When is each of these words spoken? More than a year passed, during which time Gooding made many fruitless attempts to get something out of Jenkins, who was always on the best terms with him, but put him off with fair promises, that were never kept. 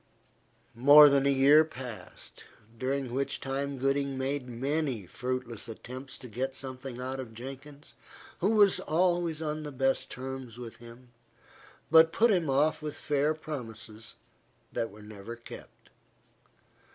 More 0.73 1.09
than 1.09 1.27
a 1.27 1.29
year 1.29 1.63
passed, 1.63 2.45
during 2.75 3.11
which 3.13 3.39
time 3.39 3.77
Gooding 3.77 4.17
made 4.17 4.49
many 4.49 5.05
fruitless 5.05 5.67
attempts 5.67 6.17
to 6.17 6.27
get 6.27 6.55
something 6.55 6.99
out 6.99 7.19
of 7.19 7.35
Jenkins, 7.35 7.93
who 8.39 8.49
was 8.55 8.79
always 8.79 9.43
on 9.43 9.61
the 9.61 9.71
best 9.71 10.09
terms 10.09 10.57
with 10.57 10.77
him, 10.77 11.09
but 11.91 12.11
put 12.11 12.31
him 12.31 12.49
off 12.49 12.81
with 12.81 12.95
fair 12.95 13.35
promises, 13.35 14.15
that 14.73 14.89
were 14.89 15.03
never 15.03 15.35
kept. 15.35 15.91